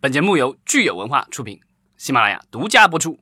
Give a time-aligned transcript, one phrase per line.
[0.00, 1.58] 本节目由聚友文化出品，
[1.96, 3.18] 喜马拉雅独家播出。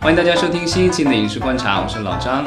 [0.00, 2.46] 欢迎大家收听新一期的《影视观察》，我是老张，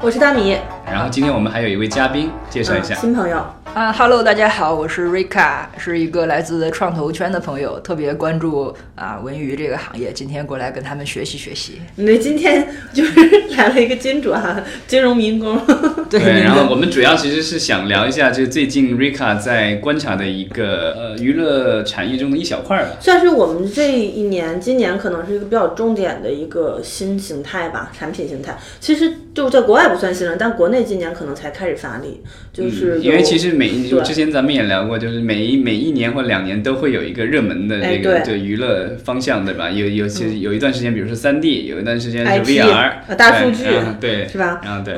[0.00, 0.56] 我是大米。
[0.94, 2.94] 然后今天我们还有一位嘉宾，介绍一下。
[2.94, 3.44] 新朋友。
[3.74, 11.80] 啊哈喽，大家好，我是 Rika，是一个来自创投圈的朋友，特别关注啊文娱这个行业，今天过来跟他们学习学习。
[11.96, 13.12] 那今天就是
[13.56, 15.60] 来了一个金主哈， 金融民工。
[16.08, 28.56] 对，然后我们主要其实是想聊一下，就最近 Rika 在观察的一个呃娱乐产业中的一小块吧，算是我们这一年，今年可能是一个比较重点的一个新形态吧，产品形态。
[28.78, 39.68] 其实就在国外不算新了，但国内今年可能才开始发力，就是因为其实每一就之前咱们也聊过，就是每一每一年或两年都会有一个热门的那个就娱乐方向，对吧？
[39.68, 43.64] 有有其实有一段时间，比如说三 D，有一段时间是 VR，大数据，
[44.00, 44.60] 对，是吧？
[44.64, 44.94] 然后对，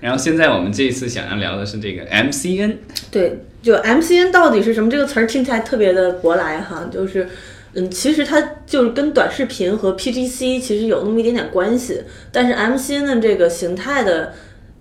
[0.00, 2.76] 然后现在我们这一次想要聊的是这个 MCN，
[3.10, 4.90] 对，就 MCN 到底是什么？
[4.90, 7.28] 这个词儿听起来特别的舶来哈，就是
[7.74, 14.32] 嗯，其实它就是跟短视频和 PGC 其实有那么一点点关系，但是 MCN 的这个形态的。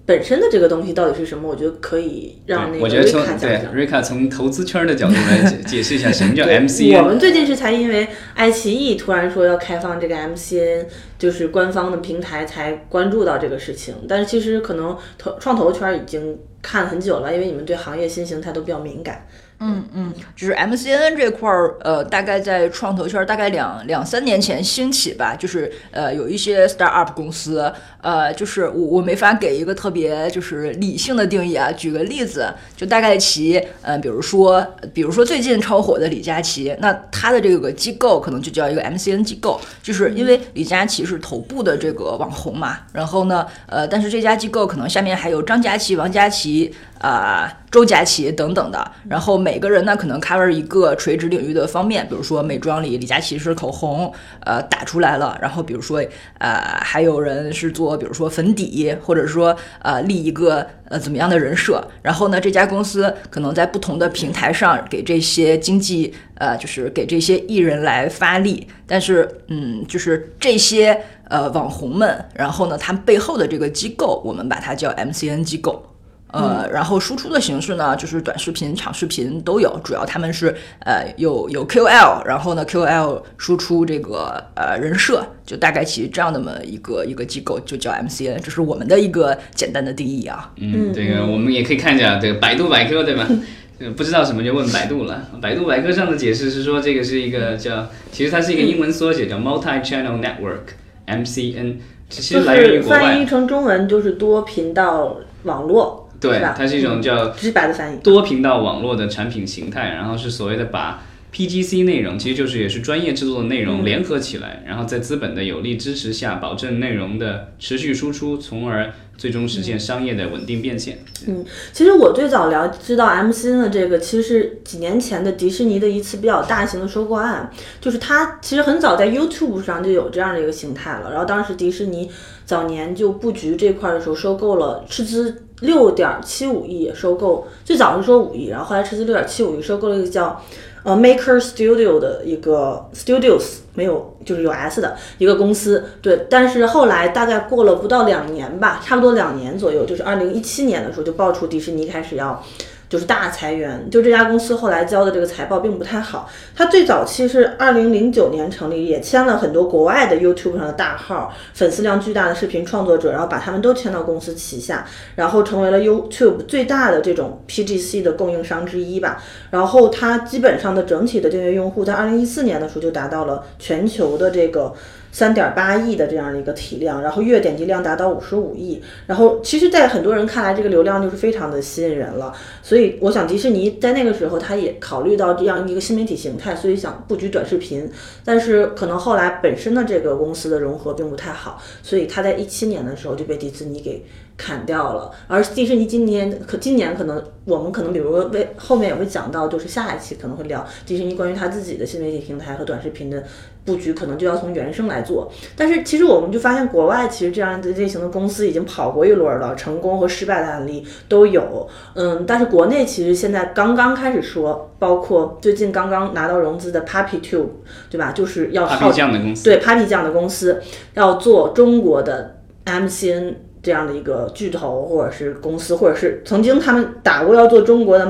[0.05, 1.47] 本身的这个东西到底是什么？
[1.47, 3.75] 我觉得可以让那个瑞卡讲讲。
[3.75, 6.97] 瑞卡从投资圈的角度来解 解释一下什么叫 MCN。
[6.97, 10.87] 我们最近是才因为爱奇艺突然说要开放这个 MCN，
[11.19, 13.93] 就是官方的平台才关注到这个事情。
[14.07, 19.27] 但是其实可能投创投圈已经看很久了，因为你们对行业新形态都比较敏感。
[19.61, 31.69] 嗯嗯，就是 MCN 这块儿，呃，大概在创投圈大概两两三年前兴起吧，就是呃有一些 startup 公司，呃，就是我我没法给一个特别就是理性的定义啊。
[31.73, 46.73] 举个例子，就大概其，呃，比如说，比如说最近超火的李佳琦，那他的这个机构可能就叫一个 MCN 机构，就是因为李佳琦是头部的这个网红嘛，然后呢，呃，但是这家机构可能下面还有张佳琪、王佳琪。
[46.99, 56.03] 啊，周佳琪等等的，然后每个人呢可能 cover 一个垂直领域的方面，比如说美妆里李佳琦是口红，呃打出来了，然后比如说
[56.39, 75.85] 呃还有人是做比如说粉底，或者说呃立一个呃怎么样的人设，然后呢这家公司可能在不同的平台上给这些经济呃就是给这些艺人来发力，但是嗯就是这些呃网红们，然后呢他们背后的这个机构，我们把它叫 MCN 机构。
[76.31, 90.51] 呃，然后输出的形式呢，就是短视频、长视频都有，主要他们是呃有有 QL，然后呢 QL 输出这个呃人设，就大概其这样那么一个一个机构，就叫 MCN，这是我们的一个简单的定义啊。
[90.57, 93.27] 嗯，这个我们也可以看一下这个百度百科，对吧？
[93.95, 95.29] 不知道什么就问百度了。
[95.41, 101.77] 百度百科上的解释是说，这个是一个叫，其实它是一个英文缩写，叫 Multi-Channel Network，MCN，
[102.09, 102.99] 其实来源于国外。
[102.99, 106.08] 翻译成中文就是多频道网络。
[106.19, 111.03] 对，它是一种叫直白的翻译，多频道网络的产品形态，然后是所谓的把
[111.33, 120.97] PGC 内容，其实就是也是专业制作的内容联合起来，然后在资本的有力支持下，保证内容的持续输出，从而最终实现商业的稳定变现。
[121.27, 132.09] 嗯，其实我最早了知道 MCN 的这个，其实是几年前的迪士尼的一次比较大型的收购案，就是它其实很早在 YouTube 上就有这样的一个形态了，然后当时迪士尼
[132.45, 135.43] 早年就布局这块的时候，收购了斥资。
[135.61, 140.41] 六点七五亿收购，最早是说五亿，然后后来斥资六点七五亿收购了一个叫
[140.83, 152.43] 呃 Maker Studio 的一个 Studios，没有就是有 S 的一个公司，对，但是后来大概过了不到两年吧，差不多两年左右，就是二零一七年的时候就爆出迪士尼开始要。
[152.89, 156.27] 就是大裁员，就这家公司后来交的这个财报并不太好。
[156.55, 164.83] 它最早期是二零零九年成立，也签了很多国外的 YouTube 上的大号，粉丝量巨大的视频创作者，然后把他们都签到公司旗下，
[165.15, 169.23] 然后成为了 YouTube 最大的这种 PGC 的供应商之一吧。
[169.51, 174.73] 然后它基本上的整体的订阅用户在二零一四年的时候就达到了全球的这个。
[175.11, 182.33] 三点八亿的这样一个体量，然后月点击量达到五十五亿，然后其实，在很多人看来，这个流量就是非常的吸引人了。
[182.61, 187.89] 所以，我想迪士尼在那个时候，他也考虑到这样一个新媒体形态，所以想布局短视频。
[188.23, 194.05] 但是，可能后来本身的这个公司的融合并不太好，所以他在一七年的时候就被迪士尼给。
[194.39, 203.21] 砍掉了，而迪士尼今年可今年可能我们可能比如说为后面也会讲到，就是下一期可能会聊迪士尼关于他自己的新媒体平台和短视频的
[203.69, 205.31] 布局，可能就要从原生来做。
[205.55, 211.69] 但是其实我们就发现，国外其实这样的类型的公司已经跑过一轮了，成功和失败的案例都有。
[211.93, 217.49] 嗯，但是国内其实现在刚刚开始说，包括最近刚刚拿到融资的 Papi Tube，
[217.91, 218.11] 对吧？
[218.11, 220.59] 就是要 Papi 酱的公司，对 Papi 酱的公司
[220.95, 223.35] 要做中国的 MCN。
[223.61, 228.09] 这样的一个巨头或者是公司，或者是曾经他们打过要做中国的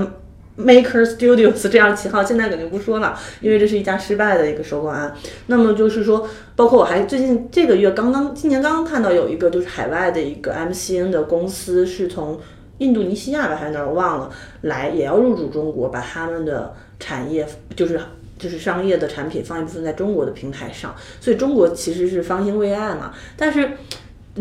[0.60, 5.16] Maker Studios 这样的旗号，现在肯定不说了，因为这是一家失败的一个收购案。
[5.48, 12.38] 那么就是说，包括我还最近这个月刚刚，今年刚刚看到有一个就是海外的一个 MCN 的公司是从
[12.80, 14.30] 印度尼西亚吧还是哪儿我忘了，
[14.64, 17.98] 来也要入驻中国，把他们的产业就是
[18.38, 23.70] 就是商业的产品放一部分在中国的平台上，所以中国其实是方兴未艾嘛，但是。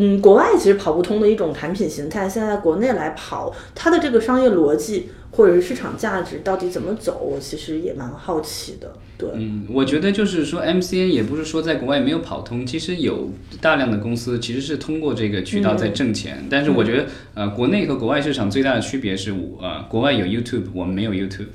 [0.01, 8.93] 嗯，国外其实跑不通的一种产品形态，现在国内来跑，它的这个商业逻辑或者是市场价值到底怎么走，我其实也蛮好奇的。
[9.17, 16.45] 对，嗯，我觉得就是说，MCN 也不是说在国外没有跑通，其实有大量的公司其实是通过这个渠道在挣钱。
[16.49, 21.47] 但是我觉得，呃，国内和国外市场最大的区别是，呃，国外有 YouTube，我们没有 YouTube。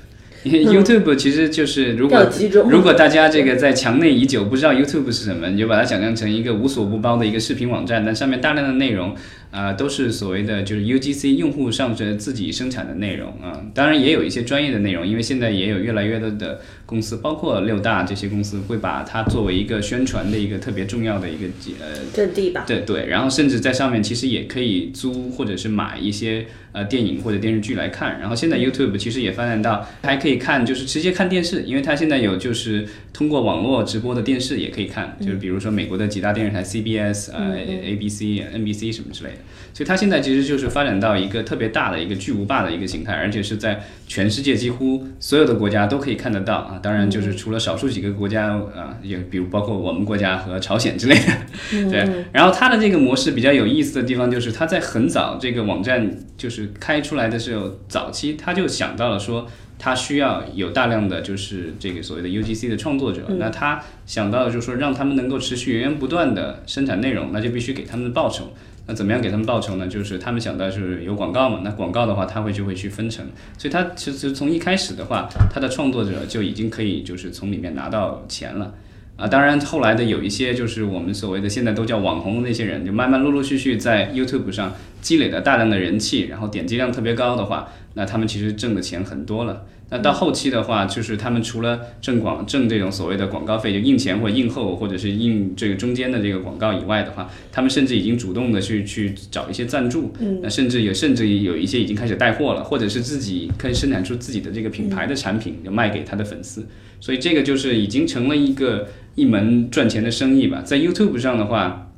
[0.44, 2.28] YouTube 其实就是如果
[2.68, 9.16] 如果大家这个在墙内已久不知道 YouTube 是什么，你就把它想象成一个无所不包的一个视频网站，但上面大量的内容。
[9.54, 21.46] 啊，都是所谓的就是 UGC 用户上着自己生产的内容啊，当然也有一些专业的内容，因为现在也有越来越多的公司，包括六大这些公司会把它作为一个宣传的一个特别重要的一个
[21.80, 22.64] 呃阵地吧。
[22.66, 38.22] 对对，然后甚至在上面其实也可以租或者是买一些呃电影或者电视剧来看，然后现在 YouTube 其实也发展到还可以看，就是直接看电视，因为它现在有就是通过网络直播的电视也可以看，就是比如说美国的几大电视台 CBS 呃 ABC
[38.52, 39.38] NBC 什么之类的。
[39.74, 46.78] 所以它现在其实就是发展到一个特别大的一个巨无霸的一个形态，而且是在全世界几乎所有的国家都可以看得到啊。
[46.80, 51.90] 当然，就是除了少数几个国家啊，也比如包括我们国家和朝鲜之类的。
[51.90, 52.24] 对。
[52.32, 63.22] 然后它的这个模式比较有意思的地方就是，它在很早这个网站就是开出来的时候，早期他就想到了说，他需要有大量的就是这个所谓的 UGC 的创作者。
[63.40, 68.52] 那他想到的就是说，让他们能够持续源源不断的生产内容，那就必须给他们的报酬。
[68.86, 69.88] 那怎么样给他们报酬呢？
[69.88, 73.24] 就是他们想到是有广告嘛，那广告的话，他会就会去分成，
[73.56, 78.74] 所以他其实从一开始的话，他的创作者就已经可以就是从里面拿到钱了
[79.16, 79.26] 啊。
[79.26, 89.64] 当然后来的有一些就是我们所谓的现在都叫网红的那些人，就慢慢陆陆续续在 YouTube 上积累了大量的人气，然后点击量特别高的话，那他们其实挣的钱很多了。
[89.90, 106.66] 那到后期的话，就是他们除了挣广挣这种所谓的广告费，就印前或者印后，或者是印这个中间的这个广告以外的话，他们甚至已经主动的去去找一些赞助，那甚至有甚至有一些已经开始带货了，或者是自己可以生产出自己的这个品牌的产品，就卖给他的粉丝。
[106.98, 110.62] 所以这个就是已经成了一个一门赚钱的生意吧。
[110.64, 111.92] 在 YouTube 上的话，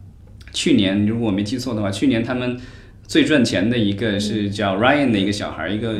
[0.52, 2.58] 去年如果我没记错的话，去年他们
[3.06, 5.94] 最赚钱的一个是叫 Ryan 的一个小孩，一个。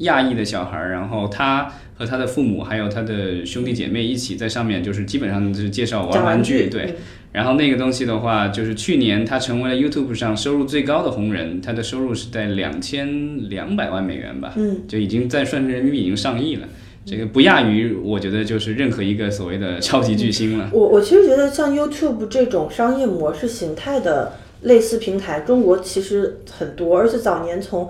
[0.00, 6.96] 亚裔的小孩儿，然后他和他的父母还有他的兄弟姐妹一起在上面，就是基本上就是介绍玩玩具，对。
[7.32, 16.66] 然后那个东西的话，就是去年他成为了 YouTube 上收入最高的红人，他的收入是在两千两百万美元吧，嗯，就已经在算成人民币已经上亿了，
[17.04, 20.70] 这个不亚于我觉得就是任何一个所谓的超级巨星了。
[20.72, 24.32] 我我其实觉得像 YouTube 这种商业模式形态的
[24.62, 27.88] 类似平台，中国其实很多，而且早年从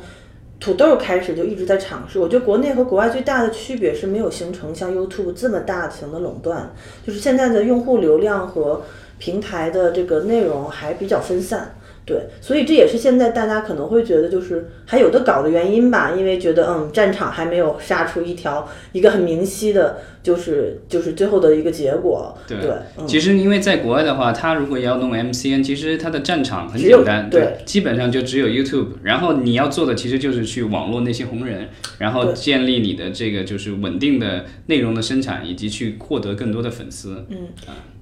[0.60, 6.70] 土豆开始就一直在尝试，我觉得国内和国外最大的区别是没有形成像 YouTube 这么大型的垄断，
[7.04, 8.82] 就是现在的用户流量和
[9.18, 11.74] 平台的这个内容还比较分散。
[12.10, 22.36] 对，所以这也是现在大家可能会觉得就是还有的搞的原因吧，因为觉得嗯战场还没有杀出一条一个很明晰的，就是就是最后的一个结果。
[22.48, 22.58] 对，
[22.98, 28.88] 嗯、其实因为在国外的话，他如果要弄 MCN，其实它的战场很简单，对，基本上就只有 YouTube。
[29.04, 31.68] 然后你要做的其实就是去网络那些红人，
[31.98, 37.24] 然后建立你的这个就是稳定的内容的生产，以及去获得更多的粉丝。
[37.28, 37.36] 嗯，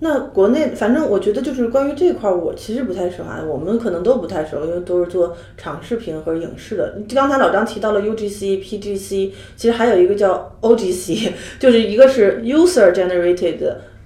[0.01, 3.99] 那国内反正我觉得就是关于这块，我其实不太熟啊，我们可能。
[4.09, 6.95] 都不太熟，因为都是做长视频和影视的。
[7.13, 13.59] 刚才老张提到了 UGC、PGC，其实还有一个叫 OGC， 就是一个是 User Generated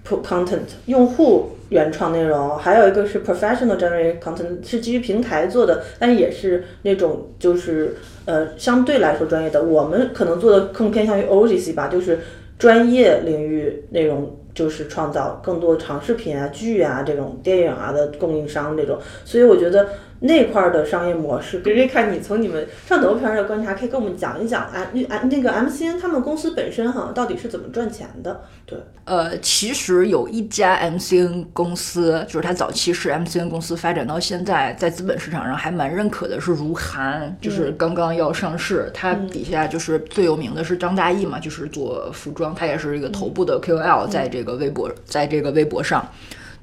[0.09, 7.95] Content，用户原创内容；还有一个是 Professional Generated Content，是基于平台做的，但也是那种就是
[8.25, 9.63] 呃相对来说专业的。
[9.63, 12.19] 我们可能做的更偏向于 OGC 吧，就是
[12.59, 14.39] 专业领域内容。
[14.55, 19.89] 就是创造更多长视频啊、剧啊这种电影啊的供应商这种，所以我觉得。
[20.23, 28.41] 那块儿的商业模式，可以看你从你们上头片的观察，可以跟我们讲一讲啊，啊那个 MCN 他们公司本身哈，到底是怎么赚钱的？
[28.65, 46.07] 对，呃，其实有一家 MCN 公司，就是它早期是 MCN 公司，发展到现在，在资本市场上还蛮认可的，是如涵，就是刚刚要上市，它底下就是最有名的是张大奕嘛，就是做服装，他也是一个头部的 KOL，在这个微博，在这个微博上。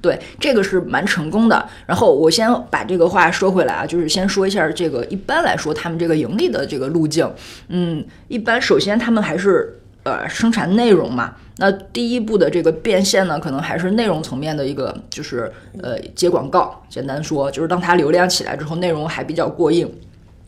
[0.00, 1.68] 对，这个是蛮成功的。
[1.86, 7.30] 然后我先把这个话说回来啊，就是先说一下这个一般来说他们这个盈利的这个路径。
[7.68, 11.34] 嗯，一般首先他们还是呃生产内容嘛。
[11.58, 15.52] 那第一步的这个变现呢，可能还是内容层面的一个，就是
[15.82, 16.82] 呃接广告。
[16.88, 19.86] 简单说，就是当它流量起来之后，内容还比较过硬。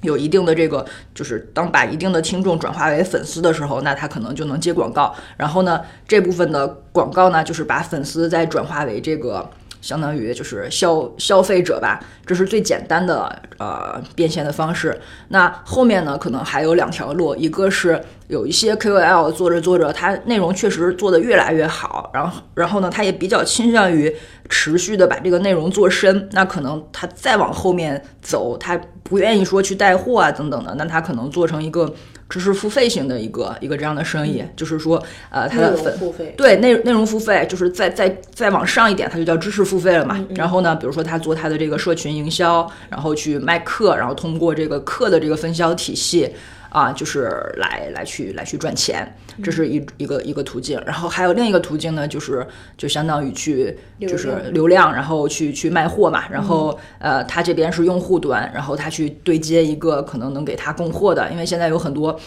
[0.02, 5.14] 有一定的这个，就是当把一定的听众转化为粉丝的时候，那他可能就能接广告。
[5.36, 9.48] 然后呢，这部分的广告呢，就是把粉丝再转化为这个。
[9.82, 14.98] 相当于就是消消费者吧，这是最简单的呃变现的方式。
[15.28, 24.10] 那后面呢，可能还有两条路，一个是有一些 KOL 做着做着，他内容确实做得越来越好，然后然后呢，他也比较倾向于
[24.48, 26.28] 持续的把这个内容做深。
[26.32, 31.92] 那可能他再往后面走，他不愿意说去带货啊等等的，那他可能做成一个。
[32.32, 35.94] 知识付费型的一个一个这样的生意，就是说，呃，它的粉
[36.34, 40.18] 对内内容付费，就是再再再往上一点，它就叫知识付费了嘛。
[40.34, 46.30] 然后呢，比如说他做他的这个社群营销，然后去卖课，然后通过这个课的这个分销体系。
[46.72, 49.06] 啊，就是来来去来去赚钱，
[49.44, 50.80] 这是一一个一个途径。
[50.86, 52.46] 然后还有另一个途径呢，就是
[52.78, 56.24] 就相当于去就是流量，然后去去卖货嘛。
[56.30, 62.18] 然后呃，他这边是用户端，然后他去对接一个可能能给他供货的，因为现在有很多。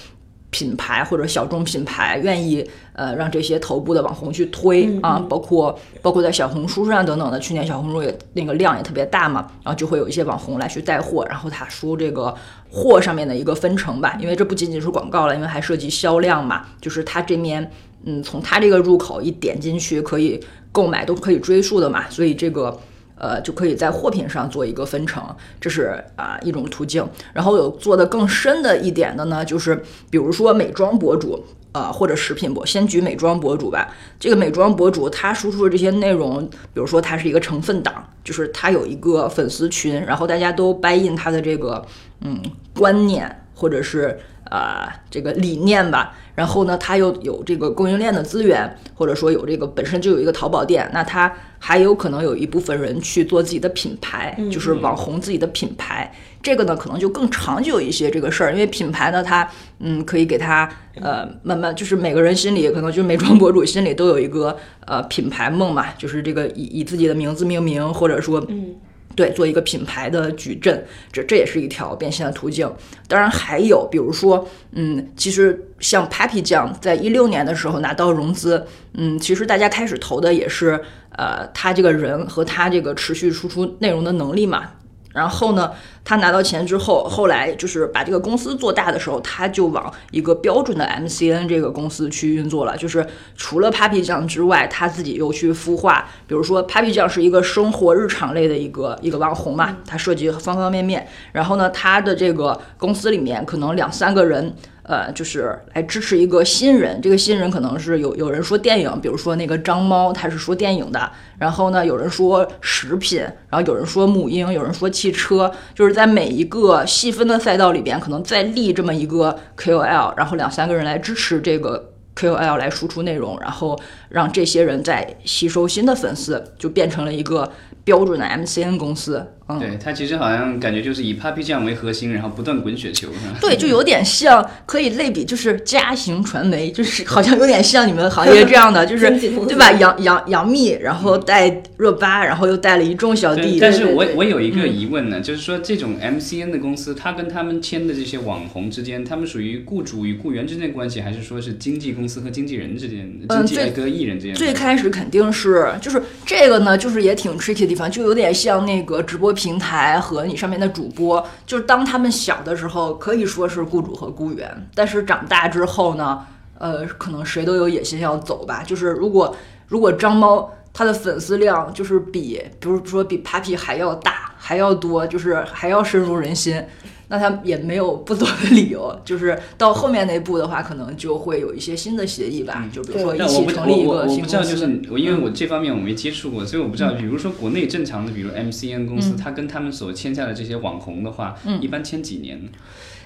[0.55, 12.33] 品牌或者小众品牌愿意呃让这些头部的网红去推啊，包括包括在小红书上等等的，去年小红书也那个量也特别大嘛，然后就会有一些网红来去带货，然后他说这个
[12.71, 17.69] 货上面的一个分成吧，因为这不仅仅是广告了，因为还涉及销量嘛，就是他这面
[18.05, 22.79] 嗯从他这个入口一点进去可以购买都可以追溯的嘛，所以这个。
[23.17, 25.23] 呃，就可以在货品上做一个分成，
[25.59, 27.07] 这是啊一种途径。
[27.33, 33.93] 然后有做的更深的一点的呢，就是比如说美妆博主，呃或者食品博，先举美妆博主吧。
[34.19, 41.85] 这个美妆博主他输出的这些内容，比如说他是一个成分党，就是他有一个粉丝群，然后大家都 buy in 他的这个
[42.21, 42.41] 嗯
[42.73, 46.15] 观念或者是呃这个理念吧。
[46.35, 56.13] 然后呢，他又有这个供应链的资源，或者说有这个本身就有一个淘宝店，那他还有可能有一部分人去做自己的品牌，就是网红自己的品牌。
[56.43, 59.49] 这个呢，可能就更长久一些这个事儿，因为品牌呢，它
[59.79, 68.75] 嗯可以给他呃慢慢，就是每个人心里可能就是美妆博主心里都有一个呃品牌梦嘛，就是这个以以自己的名字命名，或者说嗯。
[69.15, 72.71] 对，做一个品牌的矩阵，这这也是一条变现的途径。
[73.07, 80.79] 当然还有，比如说，嗯，其实像 Papi 酱在一六年的时候拿到融资，嗯，其实大家开始投的也是，
[81.11, 84.71] 呃，他这个人和他这个持续输出内容的能力嘛。
[85.15, 85.71] 然后呢，
[86.03, 92.75] 他拿到钱之后，后来就是把这个公司做大的时候，他就往一个标准的 MCN 这个公司去运作了。
[92.75, 93.07] 就是
[93.37, 101.07] 除了 Papi 酱之外，他自己又去孵化，比如说 Papi 酱是一个生活日常类的一个一个网红嘛，它涉及方方面面。
[101.31, 104.53] 然后呢，他的这个公司里面可能两三个人。
[104.87, 111.11] 呃，就是来支持一个新人，这个新人可能是有有人说电影，比如说那个张猫，他是说电影的。
[111.39, 123.77] 然后呢，有人说食品，然后有人说母婴，有人说汽车，就是在每一个细分的赛道里边，可能再立这么一个 KOL，然后两三个人来支持这个 KOL 来输出内容，然后
[124.15, 127.51] 让这些人在吸收新的粉丝，就变成了一个。
[127.83, 133.37] 标准的 MCN 公司，嗯，对，它其实好像感觉就是以 Papi 酱为核心，然后不断滚雪球，是吧？
[133.39, 139.07] 对，就有点像，可以类比，就是家行传媒，就是好像有点像你们行业这样的，就是
[139.45, 139.71] 对吧？
[139.73, 143.59] 杨杨杨幂，然后带热巴，然后又带了一众小弟。
[143.61, 154.33] 但是我我有一个疑问呢，就是说这种 MCN 的公司，它跟他们签的这些网红之间，他们属于雇主与雇员之间的关系，还是说是经纪公司和经纪人之间，经纪人和艺人之间？
[154.33, 157.75] 最开始肯定是，就是这个呢，就是也挺 tricky 的。
[157.75, 166.25] 地方就有点像那个直播平台和你上面的主播，就是当他们小的时候可以说是雇主和雇员，但是长大之后呢，
[166.57, 168.63] 呃，可能谁都有野心要走吧。
[168.65, 169.35] 就是如果
[169.67, 176.63] 如果张猫他的粉丝量就是比，比如说比 Papi 还要大还要多，就是还要深入人心。
[177.07, 184.13] 那他也没有不走的理由，就是到后面那一步的话，可能就会有一些新的协议吧，就比如说一起成立一个新公司。
[184.15, 186.93] 我不知道，就是我因为我这方面我没接触过，所以我不知道。
[186.93, 192.41] 比如说国内正常的，比如 MCN 公司，他跟他们所签下的这些网红的话，一般签几年？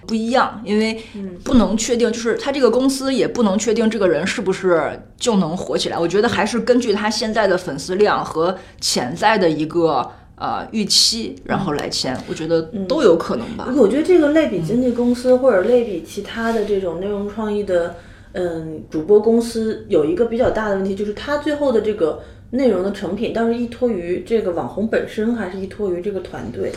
[0.08, 1.02] 不一样，因为
[1.44, 5.98] 不能确定，就是他这个公司也不能确定这个人是不是就能火起来。
[5.98, 10.10] 我觉得还是根据他现在的粉丝量和潜在的一个。
[10.40, 13.68] 呃，预期然后来签，我觉得都有可能吧。
[13.76, 17.98] 我觉得这个类比经纪公司或者类比其他的这种内容创意的，
[18.32, 26.72] 嗯，主播公司有一个比较大的问题，就是它最后的这个内容的成品，倒是依托于这个网红本身，还是依托于这个团队？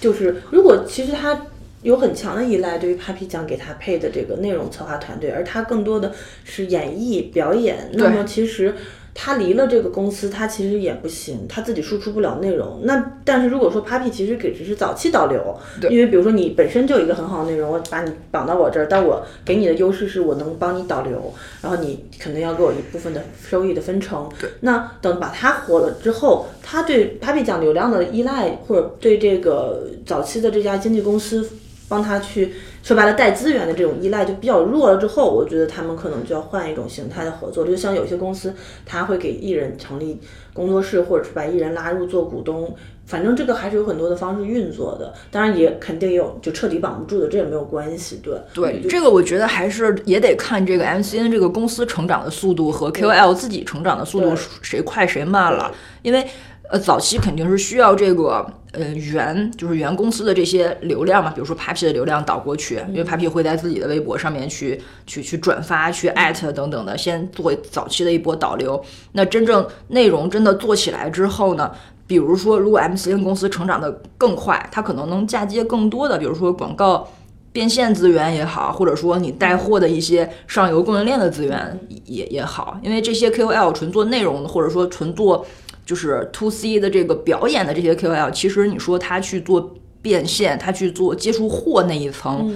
[0.00, 1.46] 就是如果其实他
[1.82, 6.12] 有很强的依赖，对于 Papi 酱给他配的这个内容策划团队，而他更多的
[6.44, 8.72] 是演绎表演，那么其实。
[9.14, 12.80] 他离了这个公司，他其实也不行，他自己输出不了内容。
[12.84, 15.56] 那但是如果说 Papi 其实给只是早期导流，
[15.90, 24.28] 因为比如说你本身就有一个很好的内容，我把你绑到我这儿，但我给你的优势是我能帮你导流，然后你可能要给我一部分的收益的分成。
[24.60, 31.48] 那等把他火了之后，他对 Papi 讲流量的依赖，或者对这个早期的这家经纪公司。
[31.90, 32.54] 帮他去
[32.84, 38.54] 说白了带资源的这种依赖就比较弱了，之后我觉得他们可能就要换一种形态的合作，就像有些公司
[38.86, 40.20] 他会给艺人成立
[40.54, 42.72] 工作室，或者是把艺人拉入做股东，
[43.06, 45.12] 反正这个还是有很多的方式运作的。
[45.32, 48.20] 当然也肯定有就彻底绑不住的，这也没有关系。
[48.22, 54.32] 对对，这个我觉得还是也得看这个 MCN 这个公司成长的速度和 KOL 自己成长的速度
[54.62, 56.24] 谁快谁慢了，因为。
[56.70, 68.80] 呃，早期肯定是需要这个呃原就是原公司的这些流量嘛，比如说 Papi 的流量导过去，因为 Papi 会在自己的微博上面去去去转发、去艾特等等的，先做早期的一波导流。
[69.12, 71.72] 那真正内容真的做起来之后呢，
[72.06, 77.08] 比如说如果 MCN 公司成长的更快，它可能能嫁接更多的，比如说广告
[77.50, 85.44] 变现资源也好，或者说你带货的一些上游供应链的资源也也好，因为这些 KOL 纯做内容或者说纯做。
[85.90, 92.48] 就是 to C 的这个表演的这些 KOL，其实你说他去做变现，他去做接触货那一层。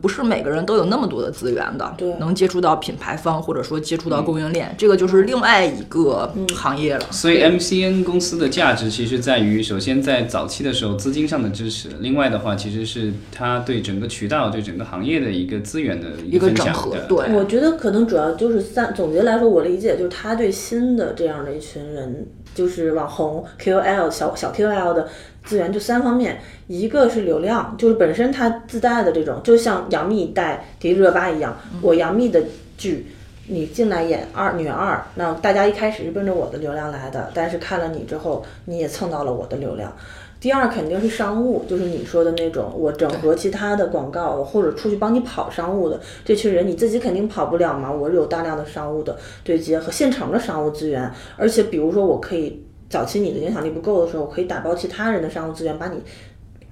[0.00, 7.06] 不是每个人都有那么多的资源的，对，能接触到品牌方或者说接触到供应链，这个就是另外一个行业了。
[7.10, 16.94] 所以 MCN 公司的价值其实在于，首先在早期的时候资金上的支持，另外的话其实是它对整个渠道、对整个行业的一个资源的一个整合。
[17.08, 25.08] 对，我觉得可能主要就是三，总结来说，我理解就是他对新的这样的一群人，就是网红 KOL 小小 KOL 的。
[25.44, 32.42] 资源就三方面，一个是流量，就是本身它自带的这种，就像杨幂带迪丽热巴一样，我杨幂的
[32.78, 33.06] 剧，
[33.48, 39.92] 你进来演二女二，那大家一开始是奔着我的流量来的，但是看了你之后，你也蹭到了我的流量。
[40.40, 52.64] 第二肯定是商务，就是你说的那种，我整合其他的广告或者出去帮你跑商务的这群人，你自己肯定跑不了嘛，我有大量的商务的对接和现成的商务资源，而且比如说我可以。
[52.92, 55.96] 早期你的影响力不够的时候，可以打包其他人的商务资源，把你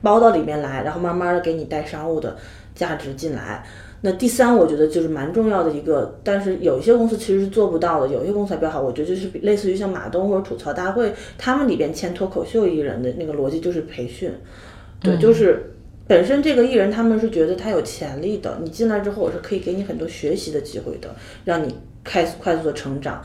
[0.03, 2.37] 包到里面来，然后慢慢的给你带商务的
[2.75, 3.65] 价值进来。
[4.03, 8.83] 那第三，我觉得就是蛮重要的一个，但是有一些公司其实是做不到的，有些公司还比较好。
[8.83, 14.31] 我觉得就是类似于像马东或者吐槽大会，他们里边签脱口秀艺人的那个逻辑就是培训，
[15.01, 15.73] 对，就是
[16.07, 23.23] 本身这个艺人他们是觉得他有潜力的，你进来之后我是可以给你很多学习的机会的，让你快快速的成长。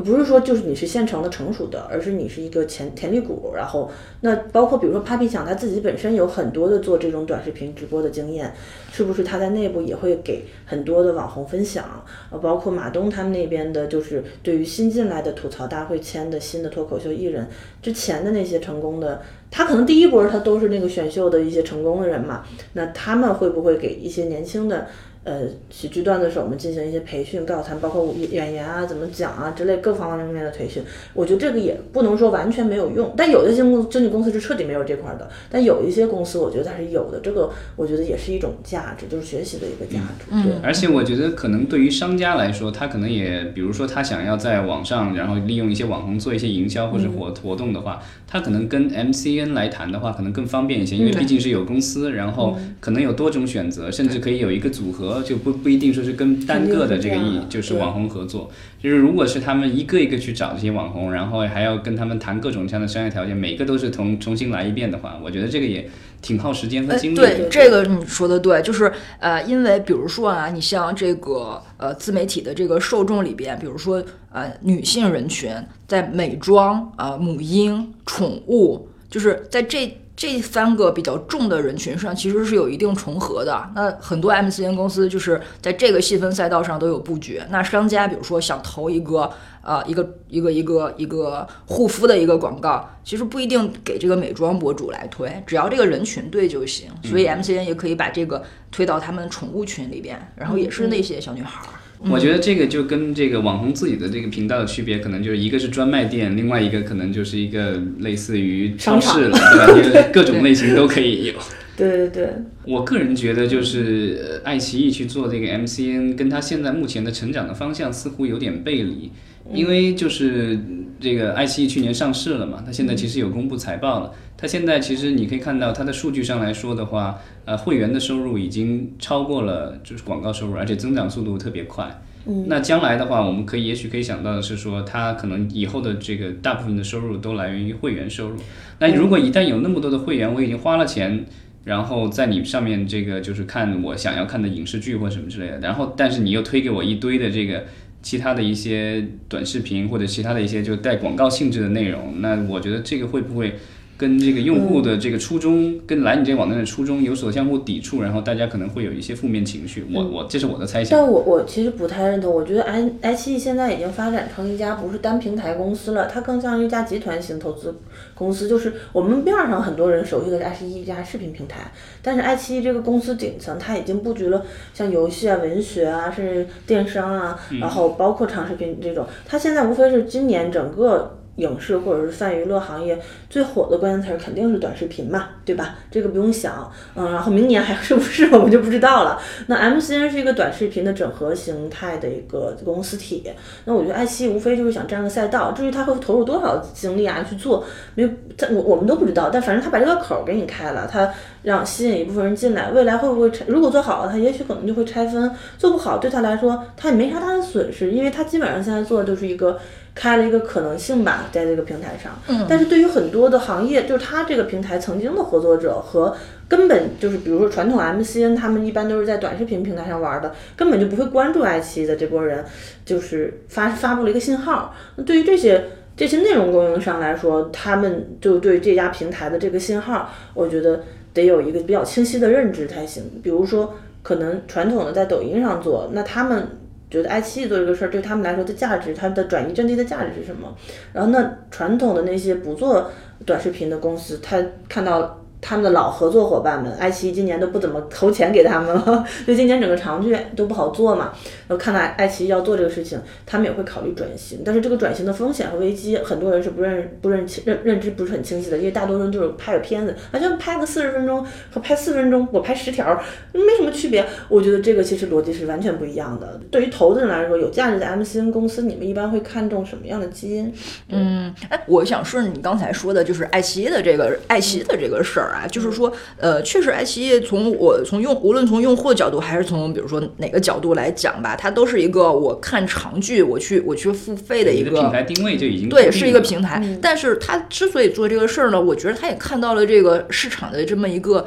[0.00, 3.52] 不是说就是你是现成的成熟的，而是你是一个潜潜力股。
[3.56, 8.54] 然后那包括比如说 Papi 酱他自己本身有很多的做这种短视频直播的经验，
[8.92, 12.04] 是不是他在内部也会给很多的网红分享？
[12.30, 17.48] 呃，包括马东他们那边的，就是对于新进来的吐槽大会签的新的脱口秀艺人，
[17.80, 24.86] 之前的那些成功的，他可能第一波他都是那个选秀的一些成功的人嘛，那他们会不会给一些年轻的？
[25.28, 30.82] 呃，喜剧段子手们进行一些培训，告诉他们包括演员啊怎么讲啊之类各方方面面的培训。
[31.12, 37.20] 我觉得这个也不能说完全没有用，但有的经经纪公司是彻底没有这块的，但有一些公司我觉得它是有的。
[37.20, 40.24] 这个我觉得也是一种价值，就是学习的一个价值。
[40.30, 55.17] 嗯，而且我觉得可能对于商家来说，他可能也，比如说他想要在网上，然后利用一些网红做一些营销或者活活动的话，他可能跟 MCN 来谈的话，可能更方便一些，因为毕竟是有公司，然后可能有多种选择，甚至可以有一个组合。
[55.22, 58.50] 就不不一定说是跟单个的这个艺就是网红合作，
[58.82, 65.88] 就是如果是他们一个一个去找这些网红，然后还要跟他们谈各种这样的商业条件，每个都是重重新来一遍的话，我觉得这个也
[66.20, 67.16] 挺耗时间和精力。
[67.16, 74.02] 对，这个你说的对，就是呃，因为比如说啊，你像这个呃自媒体的这个受众里边，比如说
[74.32, 75.50] 呃女性人群，
[75.86, 79.96] 在美妆啊、母婴、宠物，就是在这。
[80.18, 83.70] 这三个比较重的人群上，其实是有一定重合的。
[83.72, 87.40] 那很多 MCN 公司就是在这个细分赛道上都有布局。
[87.50, 89.30] 那商家比如说想投一个
[89.62, 96.90] 呃一个一个一个一个护肤的一个广告，其实不一定给这个美妆博主来推，只要这个人群对就行。
[97.04, 101.62] 所以 MCN 也可以把这个推到他们宠物群里边，然后也是那些小女孩。
[102.00, 109.88] 我觉得这个就跟这个网红自己的这个频道的区别，可能就是一个是专卖店，另外一个可能就是一个类似于超市了，对吧？
[109.88, 111.34] 因 为各种类型都可以有。
[111.76, 112.28] 对对对。
[112.64, 119.10] 我个人觉得，就是爱奇艺去做这个 MCN，跟他现在目前的成长的方向似乎有点背离。
[119.52, 120.58] 因为就是
[121.00, 124.12] 这个爱奇艺去年上市了嘛，它现在其实有公布财报了。
[124.36, 132.02] 它现在其实你可以看到它的数据上来说的话，呃，会员的收入已经超过了就是广告收入，而且增长速度特别快。
[132.26, 138.36] 嗯，那将来的话，我们可以也许可以想到的是说，它可能以后的这个大部分的收入都来源于会员收入。
[138.78, 141.24] 那如果一旦有那么多的会员，我已经花了钱，
[141.64, 147.64] 然后在你上面这个就是看我想要看的影视剧或什么之类的，然后但是你又推给我一堆的这个
[148.02, 153.54] 其他的一些短视频或者其他的一些就带广告性质的内容，那我觉得这个会不会？
[153.98, 159.84] 跟这个用户的这个初衷，跟来你这个网站的初衷有所相互抵触，然后大家可能会有一些负面情绪。
[159.92, 160.96] 我我这是我的猜想。
[160.96, 167.74] 但我我其实不太认同，我觉得爱爱奇艺现在已经发展成一家不是单平台公司了，它更像一家集团型投资
[168.14, 168.46] 公司。
[168.46, 179.04] 就是我们面上很多人熟悉的爱奇艺一家视频平台，但是爱奇艺这个公司顶层它已经布局了像游戏啊、文学啊，甚至电商啊，然后包括长视频这种。
[179.26, 181.16] 它现在无非是今年整个。
[181.38, 182.98] 影视或者是泛娱乐行业
[183.30, 185.76] 最火的关键词肯定是短视频嘛，对吧？
[185.90, 189.20] 这个不用想，嗯，然后明年还是不是 我们就不知道了。
[189.46, 193.22] 那 MCN 是一个短视频的整合形态的一个公司体，
[193.64, 198.08] 那我觉得爱奇艺无非就是想占个赛道，至于他会投入多少精力啊去做，没有，
[198.50, 199.30] 我我们都不知道。
[199.32, 201.08] 但反正他把这个口给你开了，他
[201.42, 203.44] 让吸引一部分人进来，未来会不会拆？
[203.46, 209.58] 如果做好了，他也许可能就会拆分；做不好，对他来说他也没啥大的损失，因为他基本上现在做的就是一个。
[209.98, 212.16] 开了一个可能性吧，在这个平台上。
[212.28, 222.44] 嗯，但是对于很多的行业，就是他这个平台曾经的合作者和根本就是，比如说传统 MCN，他们一般都是在短视频平台上玩的，根本就不会关注爱奇艺的这波人，
[222.84, 224.72] 就是发发布了一个信号。
[224.94, 225.64] 那对于这些
[225.96, 233.02] 这些内容供应商来说，他们就对这家平台的这个信号，我觉得得有一个比较清晰的认知才行。
[233.20, 236.46] 比如说，可能传统的在抖音上做，那他们。
[236.90, 240.56] 觉得爱奇艺做这个事儿对他们来说的价值，它的转移阵地的价值是什么？
[240.92, 242.90] 然后那传统的那些不做
[243.24, 245.24] 短视频的公司，他看到。
[245.40, 248.84] 他们的老合作伙伴们，爱奇艺今年都不怎么投钱给他们了，
[249.24, 251.12] 所以今年整个长剧都不好做嘛。
[251.46, 254.42] 然后看到爱奇艺要做这个事情，他们也会考虑转型。
[254.44, 258.58] 但是这个转型的风险和危机，很多人是不认、不认清、认认知不是很清晰的。
[258.58, 263.00] 因为大多数人就是拍个片子，好像拍个四十分钟和拍四分钟，我拍十条
[263.32, 264.04] 没什么区别。
[264.28, 266.40] 我觉得这个其实逻辑是完全不一样的。
[266.50, 270.52] 对于投资人来说，有价值的 MCN 公司，你们一般会看重什么样的基因？
[270.88, 275.27] 嗯，哎，我想顺着你刚才说的，就是爱奇艺的这个爱奇艺的这个事儿。
[275.28, 286.62] 啊，就是说，呃，确实，爱奇艺从我从用，无论从用户的角度，还是从比如说哪个角度来讲吧，它都是一个我看长剧，我去我去付费的一个平台定位就已经对，是一个平台。
[286.82, 291.24] 但是它之所以做这个事儿呢，我觉得它也看到了这个市场的这么一个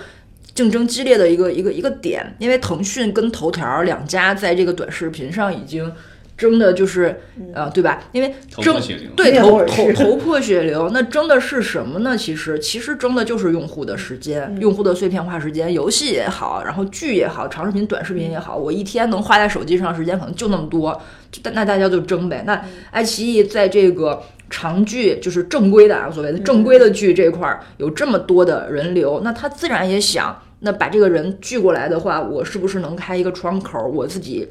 [0.54, 5.92] 竞争激烈的一个一个一个点，因为腾讯跟头条两家在这个短视频上已经。
[6.42, 7.22] 争的就是，
[7.54, 8.02] 呃，对吧？
[8.14, 8.76] 因为争
[9.16, 12.18] 对头头头破血流，那争的是什么呢？
[12.18, 21.00] 其实其实争的就是用户的时间，用户的碎片化时间，游戏也好，然后剧也好，长视频、短视频也好，我一天能花在手机上时间可能就那么多，
[21.44, 22.44] 那那大家就争呗。
[22.48, 34.50] 那爱奇艺在这个长剧，就是正规的啊，所谓的正规的剧这块儿有这么多的人流，那他自然也想，那把这个人聚过来的话，我是不是能开一个窗口，我自己。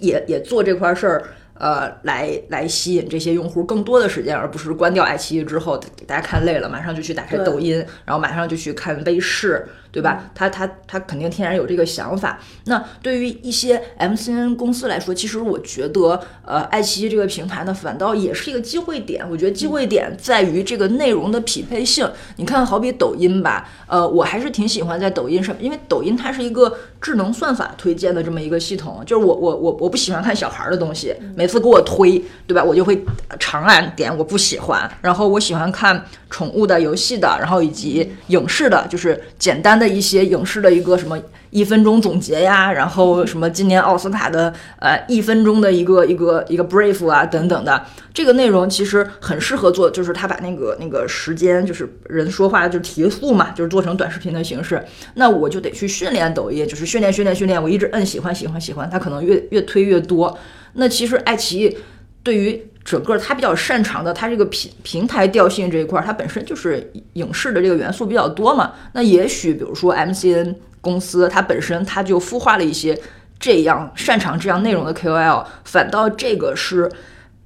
[0.00, 1.24] 也也做这块事儿，
[1.58, 9.66] 呃，来来吸引这些用户更多的时间，而不是关掉爱奇艺之后，大家看累了，马上就去打开抖音，然后马上就去看微视。
[9.94, 10.28] 对吧？
[10.34, 12.40] 他他他肯定天然有这个想法。
[12.64, 19.24] 那对于一些 MCN 公司来说，其实我觉得，呃，爱奇艺这个平台呢，反倒也是一个机会点。
[19.30, 22.10] 我觉得机会点在于这个内容的匹配性。
[22.38, 29.00] 你看，好比抖音吧，呃，我还是挺喜欢在抖音上，因为抖音它是一个智能算法推荐的这么一个系统。
[29.06, 31.14] 就是我我我我不喜欢看小孩的东西，
[31.44, 32.64] 每次给我推，对吧？
[32.64, 33.04] 我就会
[33.38, 34.90] 长按点我不喜欢。
[35.02, 39.84] 然后我喜欢看宠物的、游戏的，然后以及影视的，就是简单的。
[39.94, 41.16] 一些影视的一个什么
[41.50, 54.82] 一分钟总结呀，然后什么今年奥斯卡的呃一分钟的一个一个一个 brief 啊等等的，这个内容其实很适合做，就是他把那个那个时间就是人说话就提速嘛，就是做成短视频的形式。
[55.14, 60.36] 那我就得去训练抖音，就是训练训练训练，我一直摁喜欢喜欢喜欢，它可能越越推越多。
[60.74, 61.78] 那其实爱奇艺
[62.22, 68.72] 对于整个它比较擅长的，它这个平平台调性这一块，它本身就是影视的这个元素比较多嘛。
[68.92, 72.98] 那也许比如说 MCN 公司，它本身它就孵化了一些
[73.38, 76.90] 这样擅长这样内容的 KOL，反倒这个是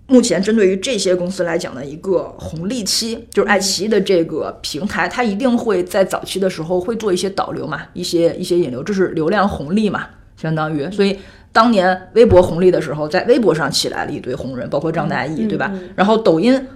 [0.07, 11.19] 目前针对于这些公司来讲的一个红利期，就是爱奇艺的这个平台，它一定会在早期的时候会做一些导流嘛，一些一些引流，这是流量红利嘛，相当于，所以。
[11.53, 15.73] 当年微博红利的时候，在微博上起来了一堆红人，包括张大奕，对吧？
[15.97, 16.67] 然后抖音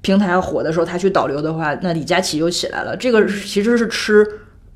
[0.00, 2.96] 平台火的时候，他去导流的话，那李佳琦又起来了。
[2.96, 4.26] 这个其实是吃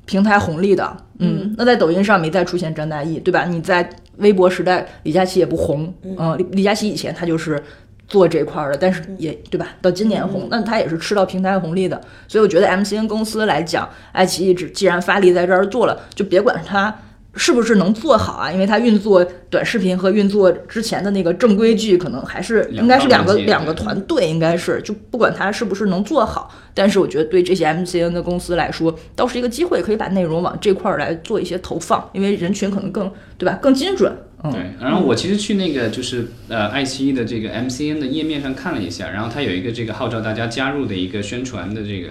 [0.05, 0.97] 平台红利的。
[1.19, 3.45] 嗯，那在抖音上没再出现张大奕，对吧？
[3.45, 5.93] 你在微博时代，李佳琦也不红。
[6.03, 7.61] 嗯，李李佳琦以前他就是
[8.07, 9.67] 做这块的，但是也对吧？
[9.81, 12.01] 到今年红，那他也是吃到平台红利的。
[12.27, 16.93] 所以我觉得 MCN 公司来讲，爱奇艺只既然发力在这儿做了，就别管它。
[17.35, 18.51] 是不是能做好啊？
[18.51, 34.15] 因为它运作短视频和运作之前的那个正规剧，可能还是应该是两个两个团队，应该是就不管它是不是能做好，但是我觉得对这些 MCN 的公司来说，倒是一个机会，可以把内容往这块儿来做一些投放，因为人群可能更对吧，更精准。
[34.51, 42.09] 对，然后我其实去那个就是呃爱奇艺的这个 MCN 的页面上看了一下，然后它有一个这个号召大家加入的一个宣传的这个。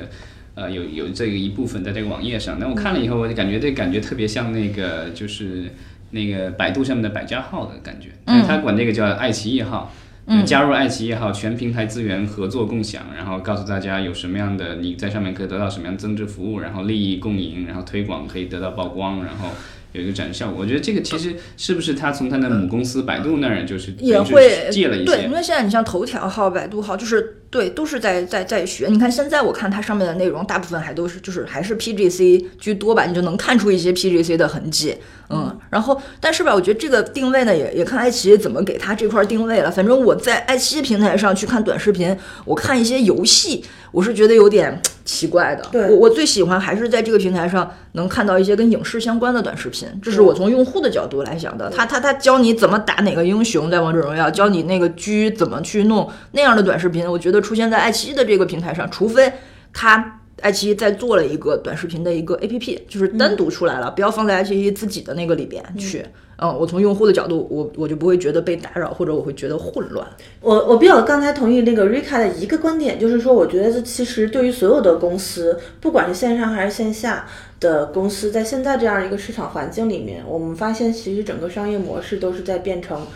[0.55, 5.65] 呃，有有这个一部分在这个网页上，那我看了以后，我就感觉这感觉特别像那个就是
[6.11, 9.93] 那个百度上面的百家号的感觉，嗯，他管这个叫爱奇艺号，
[10.27, 19.49] 嗯，加入爱奇艺号，全平台资源合作共享，然后告诉大家有什么样的你在上面可以得到什么样增值服务，然后利益共赢，然后推广可以得到曝光，然后。
[19.95, 25.05] 有一个展示效果，我觉得这个其实是不是他从他的母公司百度那儿就是也会借了一些？
[25.05, 28.87] 对，因为现在你像头条号、百度号，就是对，都是在在在学。
[28.89, 34.97] 你看现在我看它上面的内容，大部分还都是就是还是 PGC 居多吧，你就能看出一些 PGC 的痕迹。
[35.29, 39.71] 嗯，然后但是吧，我觉得这个定位呢，也也看爱奇艺怎么给它这块定位了。
[39.71, 43.63] 反正我在爱奇艺平台上去看短视频，我看一些游戏，
[43.93, 45.65] 我是觉得有点奇怪的。
[45.71, 51.71] 对，我我最喜欢还是在这个平台上能看到一些跟影视相关的短视频，这是我从用户的角度来想的。
[51.71, 59.33] 他他他教你怎么打哪个英雄在王者荣耀，教你那个狙怎么去弄那样的短视频，我觉得出现在爱奇艺的这个平台上，除非
[59.73, 60.19] 他。
[60.43, 66.05] 爱奇艺在做了一个短视频的一个 A P P，就是单独出来了，不要放在爱奇艺自己的那个里边去。
[66.37, 70.05] 嗯，我从用户的角度，我我就不会觉得被打扰，或者我会觉得混乱。
[70.41, 77.29] 我我比较刚才同意那个 Rika 的一个观点，就是说，我觉得其实对于所有的公司，不管是线上还是线下
[77.61, 83.07] 的公司，在现在这样一个市场环境里面，我们发现其实整个商业模式都是在变成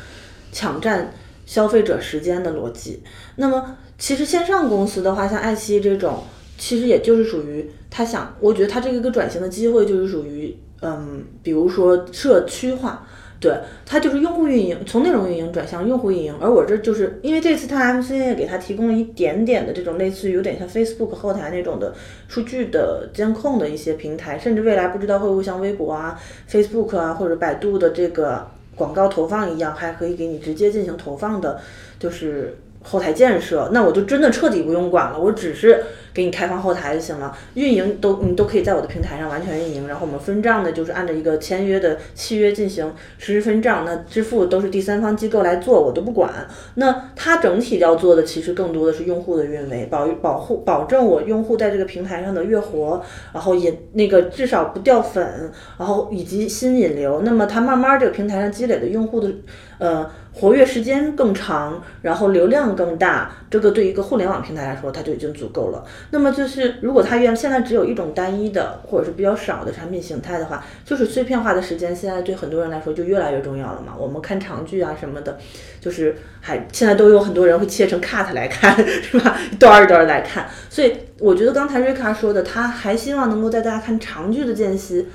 [0.53, 1.13] 抢占
[1.45, 3.03] 消费者时间的逻辑。
[3.35, 6.23] 那么，其实线上公司的话，像爱奇艺这种。
[6.59, 13.07] 其实也就是属于他想，我觉得他这个一个转型的机会就是属于，嗯，比如说社区化，
[13.39, 13.53] 对，
[13.85, 16.35] 他就是用户运营，从内容运营转向用户运营。
[16.41, 21.95] 而我这就是因为这次他 MCN 也给他提供了一点点的这种类似于有点像 Facebook 后台那种的
[22.29, 26.19] 数据的监控的一些平台，甚至未来不知道会不会像微博啊、
[26.51, 31.61] Facebook 啊或者百度的这个广告投放一样，还可以给你直接进行投放的，
[31.99, 35.85] 就是后台建设，那我就真的彻底不用管了，我只是。
[36.17, 46.33] 给你开放后台就行了，运营都你都可以在我的平台上完全运营，然后我们分账呢，就是按照一个签约的契约进行实时分账，那支付都是第三方机构来做，我都不管。
[46.77, 53.03] 那它整体要做的其实更多的是用户的运维，保保护保证我用户在这个平台上的月活，
[53.35, 57.21] 然后也那个至少不掉粉，然后以及新引流。
[57.27, 59.31] 那么它慢慢这个平台上积累的用户的
[59.79, 60.11] 呃。
[60.39, 65.83] 活跃时间更长，然后流量更大，这个对一个互联网平台来说，它就已经足够了。
[66.11, 73.95] 那么就是，如果它原现在只有一种单一的或者是比较少的产品形态的话，就是碎片化的时间，现在对很多人来说就越来越重要了嘛。
[73.99, 75.39] 我们看长剧啊什么的，
[75.81, 79.39] 就是还现在都有很多人会切成 cut 来看，是吧？
[79.51, 80.47] 一段一段来看。
[80.69, 85.09] 所以我觉得刚才瑞卡说的，他还希望能够在大家看长剧的间隙。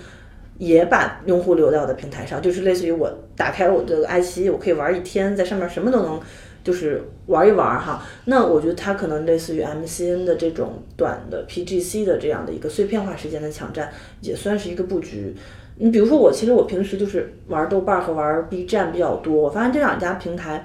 [0.62, 6.20] 也把用户留到我的平台上，就是类似于我打开我的爱奇艺，我可以玩一天，在上面什么都能，
[6.64, 8.06] 就是玩一玩哈。
[8.26, 15.36] 那我觉得它可能类似于 MCN 的这种短的 PGC 的这样的一个碎片化时间的抢占，也算是一个布局。
[15.78, 20.64] 你比如说我，其实我平时就是玩豆瓣和玩 B 站比较多，我发现这两家平台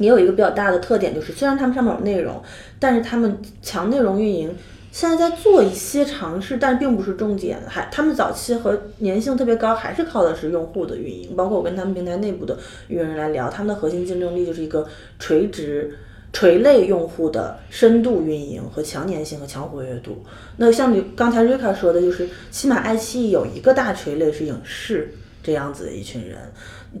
[0.00, 2.42] 也有一个比较大的特点，就是虽然他们上面有内容，
[2.80, 4.52] 但是他们强内容运营。
[4.94, 7.58] 现在在做一些尝试，但并不是重点。
[7.66, 11.34] 还他们早期和粘性特别高，还是靠的是用户的运营。
[11.34, 14.86] 包括我跟他们平台内部的运营人来聊，他们的核心竞争力就是一个
[15.18, 15.98] 垂直、
[16.32, 20.22] 垂类用户的深度运营和强粘性和强活跃度。
[20.58, 26.38] 那像你刚才瑞卡说的，就是起码爱奇艺有一个大垂类是影视这样子的一群人。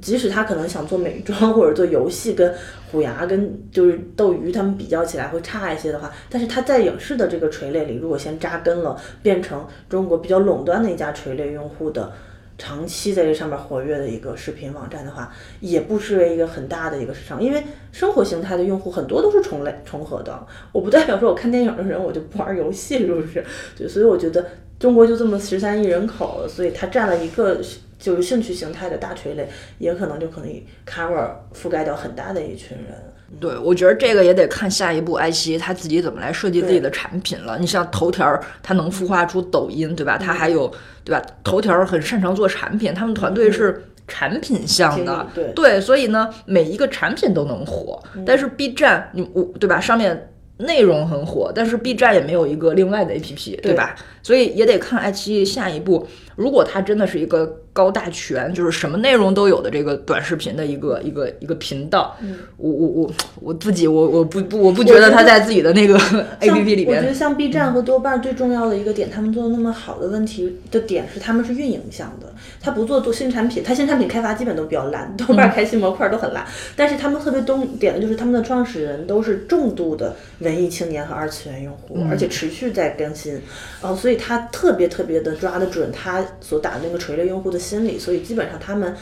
[0.00, 2.54] 即使他可能想做美妆或者做游戏，跟
[2.90, 12.12] 虎牙跟就是斗鱼他们比较起来会差一些的话，但是他在影视的这个垂类里，如果先扎根了，变成中国比较垄断的一家垂类用户的，
[12.56, 17.42] 长期在这上面活跃的一个视频网站的话，也不失为一个很大的一个市场。
[17.42, 23.44] 因为生活形态的用户很多都是重类重合的，我不代表说我看电影的人我就不玩游戏，是不是？
[23.76, 24.44] 对，所以我觉得
[24.78, 27.60] 中国就这么十三亿人口，所以它占了一个。
[27.98, 32.94] 就是兴趣形态的大垂类，也可能就可以 cover 覆盖掉很大的一群人。
[33.40, 37.58] 对，我觉得这个也得看下一步爱奇艺它自己怎么来设计自己的产品了。
[37.58, 40.16] 你像头条，它能孵化出抖音，对吧？
[40.16, 40.70] 它还有，
[41.02, 41.20] 对吧？
[41.42, 48.00] 头条很擅长做产品，他们团队是产品向的，对对，所以呢，每一个产品都能火。
[48.24, 49.80] 但是 B 站，你我对吧？
[49.80, 53.96] 上面内容很火，但是 B 站也没有一个另外的 APP，对吧？
[54.22, 62.16] 所以也得看爱奇艺下一步，如果它真的是一个高大全，就是什么内容都有的这个短视频的一个一个一个频道，
[62.56, 65.98] 我我我我自己我我不不我不觉得他在自己的那个
[66.40, 83.40] APP 里边我觉得像 B 站和豆瓣最重要的一个点，他们做的那么好的问题的点是，他们是运营向的，他不做做新产品，他新产品开发基本都比较烂，豆瓣开新模块都很烂，但是他们特别重点的就是他们的创始人都是重度的文艺青年和二次元用户，而且持续在更新，
[83.80, 88.94] 哦，所以他特别特别的抓得准他所打的那个垂类用户的心理，所以基本上他们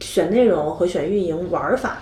[0.00, 1.98] 选内容和选运营玩法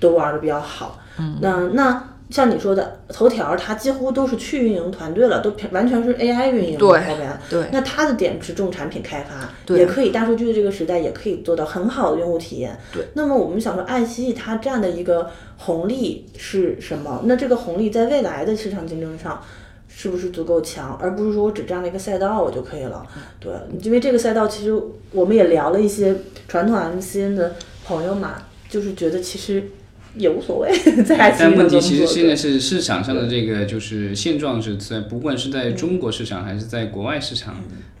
[0.00, 0.98] 都玩的比较好。
[1.18, 7.38] 嗯，那那像你说的头条，它几乎都是去运营团队了，都完全是 AI 运营对后边。
[7.48, 12.76] 对那它的点是重产品开发，对也可以大数据的这个时代也可以做到很好的用户体验。
[12.92, 17.22] 对，那么我们想说，爱奇艺它占的一个红利是什么？
[17.26, 19.40] 那这个红利在未来的市场竞争上。
[19.96, 23.06] 是不是足够强，而不是说我只占了一个赛道我就可以了？
[23.38, 23.52] 对，
[23.82, 24.76] 因为这个赛道其实
[25.12, 26.16] 我们也聊了一些
[26.48, 27.54] 传统 MCN 的
[27.84, 29.62] 朋友嘛，就是觉得其实
[30.16, 30.70] 也无所谓，
[31.04, 37.54] 在但问题其实现在是市场上的这个就是现状是在，不管是在中国市场还是在国外市场，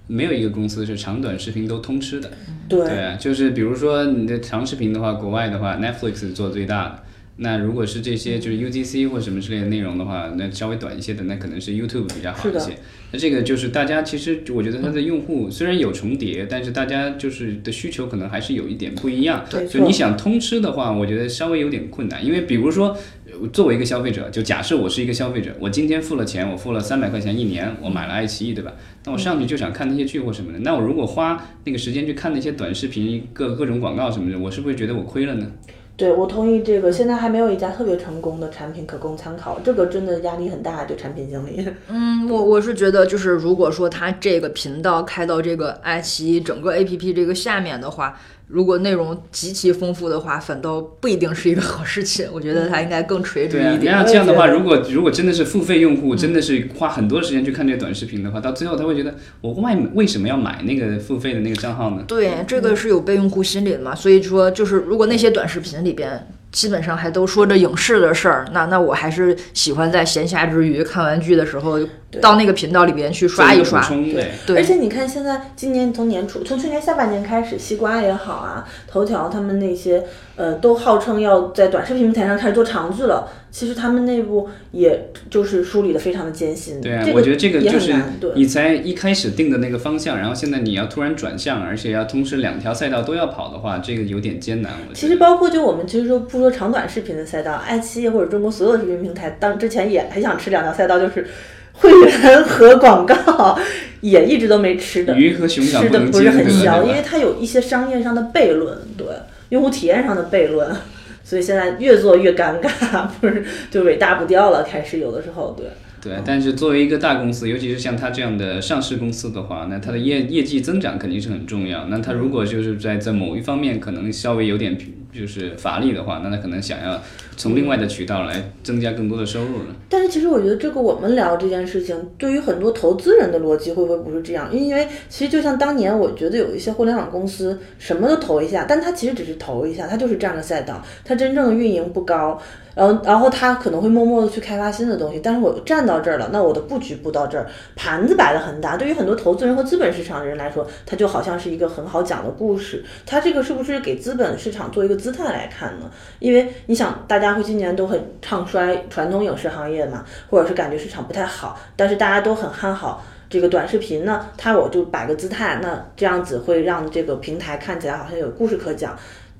[0.08, 2.30] 没有一个公司是长短视频都通吃的。
[2.68, 7.03] 对就是比如说你的长视频的话，国外的话，Netflix 是做最大的。
[7.36, 12.78] 那如果是这些就是 UGC 或什么之类的内容的话，那稍微短一些的，那可能是 YouTube 比较好一些。
[13.12, 19.44] 那这个就是大家其实我觉得它的用户虽然有重叠，但是大家就是的需求可能还是有一点不一样。
[19.50, 22.96] 对就你想通吃的话，我觉得稍微有点困难，因为比如说。
[22.96, 28.72] 呃作为一个消费者，就假设我是一个消费者，我今天付了钱，我付了三百块钱一年，我买了爱奇艺，对吧？
[29.04, 35.50] 那我上去就想看那些剧或什么的，那我如果花那个时间去看那些短视频、各各种广告什么的，我是不是觉得我亏了呢？
[35.96, 36.90] 对，我同意这个。
[36.90, 41.64] 现在还没有一家特别成功的产品可供参考，这个真的压力很大，对产品经理。
[41.88, 48.18] 嗯，我我是觉得，就是如果说他这个频道开到这个爱奇艺整个 APP 这个下面的话，
[48.54, 52.24] 如果内容极其丰富的话，反倒不一定是一个好事情。
[52.32, 53.92] 我觉得它应该更垂直对啊一，点。
[53.92, 62.04] 那这样的话，如果如果真的是付费用户，真的是花很多时间去看这些短视频的话，到最后他会觉得，我为为什么要买那个付费的那个账号呢？
[62.06, 71.80] 对，这个是有被用户心理的嘛，所以说就是如果那些短视频里边基本上还都说着影视的事儿，那那我还是喜欢在闲暇之余看完剧的时候，
[72.20, 73.84] 到那个频道里边去刷一刷。
[73.88, 74.30] 对。
[74.46, 80.04] 对而且你看，现在今年从年初，从去年下半年开始，西瓜也好啊，头条他们那些
[80.36, 83.28] 呃，都号称要在短视频平台上开始做长剧了。
[83.54, 86.80] 其实他们内部也就是梳理的非常的艰辛。
[86.80, 87.94] 对啊，这我觉得这个就是。
[88.34, 94.72] 你才一开始定的那个方向，然后现在你要突然转向，而且要同时两条赛道都要跑的话，这个有点艰难。
[94.92, 101.24] 其实包括就我们其实说不说长短视频的赛道，爱奇艺或者中国所有的视频平台，当之前也很想吃两条赛道，就是
[101.74, 103.56] 会员和广告，
[104.00, 105.14] 也一直都没吃的。
[105.16, 109.06] 鱼和熊掌吃的不是兼很香，得因为它有一些商业上的悖论，对
[109.50, 110.74] 用户体验上的悖论，
[111.24, 115.66] 所以现在越做越尴尬， 不是就尾大不掉了，开始有的时候对。
[116.02, 121.86] 对，但是作为一个大公司，尤其是像它这样的上市公司的话，那它的业业绩增长肯定是很重要。
[121.86, 124.76] 那它如果就是在在某一方面可能稍微有点
[125.10, 127.02] 就是乏力的话，那它可能想要
[127.36, 129.74] 从另外的渠道来增加更多的收入了。
[129.88, 134.48] 但是其实我觉得这个我们聊这件事情，对于很多投资人的逻辑会不会不是这样？
[134.52, 142.40] 因为其实就像当年，我觉得有一些互联网公司什么都投一下，但它其实只是投一下，它就是占个赛道，它真正的运营不高。
[142.74, 148.76] 然后，然后他可能会默默的去开发新的东西，但是我站到这儿了，那我的布局布到这儿，盘子摆得很大。
[148.76, 152.84] 对于很多投资人和资本市场的人来说，它就好像是一个很好讲的故事。
[153.06, 155.88] 它这个是不是给资本市场做一个姿态来看呢？
[156.18, 163.02] 因为你想，大家大家会今年都很唱衰传统影视行业嘛，或者是感觉市场不太好，但是大家都很看好。
[163.30, 168.94] 这个短视频呢，它我就摆个姿态，那这样子会让这个平台看起来好像有故事可讲。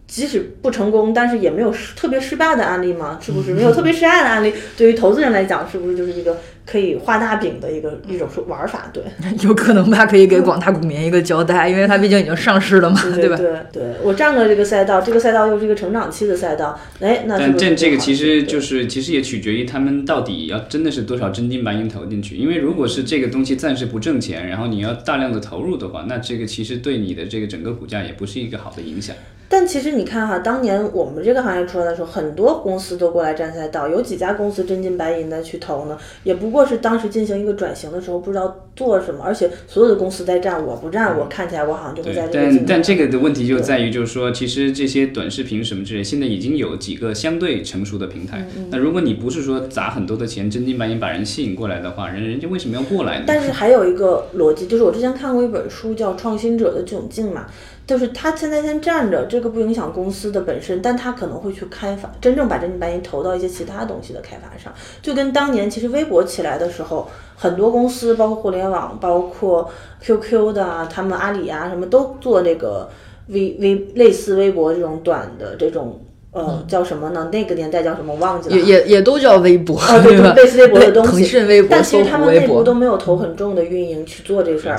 [0.07, 3.18] 即使不成功，但是也没有特别失败的案例吗？
[3.20, 4.55] 是不是没有特别失败的案例？
[4.78, 6.35] 对于投资人来讲，是不是就是一个
[6.67, 9.03] 可以画大饼的一个一种说玩法，对，
[9.47, 13.11] 有可能吧，可以给广大股民一个交代，因为它毕竟已经上市了嘛，吧？
[13.15, 13.39] 对对
[13.71, 29.15] 对，我占了这个赛道，这个赛道又是一个成长期的赛道，哎，那但这这个其实就是其实也取决于他们到底要真的是多少真金白银投进去，因为如果是这个东西暂时不挣钱，然后你要大量的投入的话，那这个其实对你的这个整个股价也不是一个好的影响。
[29.57, 48.47] 但其实你看哈，当年我们这个行业出来的时候，很多公司都过来站赛道，有几家公司真金白银的去投呢，也不过是当时进行一个转型的时候不知道做什么，而且所有的公司在站，我不站，我看起来我好像就会在，这个但但这个的问题就在于，就是说，其实这些短视频什么之类，现在已经有几个相对成熟的平嗯台。
[48.73, 53.25] 那如果你不是说砸很多的钱，真金白银把人吸引过来的话，人人家为什么要过来呢？
[53.25, 57.47] 但是还有一个逻辑，就是我之前看过一本书叫《创新者的窘境》嘛，
[57.87, 64.72] 就是他现在先站着，这个不影响公司的本身，但他可能会去开发，真正把真金白银投到一些其他东西的开发上，
[65.03, 69.70] 就跟当年其实微博起来的时候，很多公司，包括互联网，包括
[70.01, 72.89] QQ 的，他们阿里啊什么都做那个
[73.28, 76.04] 微微类似微博这种短的这种。
[76.35, 77.30] 呃，叫什么呢？
[77.32, 78.57] 那个年代叫什么忘记了。
[78.57, 80.35] 也也也都叫微博，啊，对，吧？
[80.35, 81.11] 类似微博的东西。
[81.12, 84.76] 腾讯微博、但其实他们内部都没有投很重的运营去做这事儿，